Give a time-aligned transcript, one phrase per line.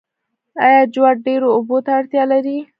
[0.65, 2.57] آیا جوار ډیرو اوبو ته اړتیا لري؟